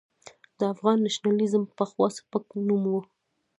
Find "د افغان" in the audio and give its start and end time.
0.57-0.97